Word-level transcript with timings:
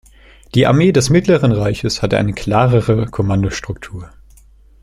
Die 0.55 0.65
Armee 0.65 0.91
des 0.91 1.11
Mittleren 1.11 1.51
Reiches 1.51 2.01
hatte 2.01 2.17
eine 2.17 2.33
klarere 2.33 3.05
Kommandostruktur. 3.05 4.09